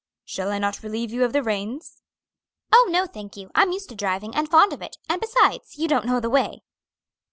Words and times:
"Shall 0.25 0.49
I 0.51 0.57
not 0.57 0.81
relieve 0.81 1.11
you 1.11 1.23
of 1.23 1.31
the 1.31 1.43
reins?" 1.43 2.01
"Oh, 2.73 2.87
no, 2.91 3.05
thank 3.05 3.37
you; 3.37 3.51
I'm 3.53 3.71
used 3.71 3.87
to 3.89 3.95
driving, 3.95 4.33
and 4.33 4.49
fond 4.49 4.73
of 4.73 4.81
it. 4.81 4.97
And, 5.07 5.21
besides, 5.21 5.77
you 5.77 5.87
don't 5.87 6.07
know 6.07 6.19
the 6.19 6.27
way." 6.27 6.63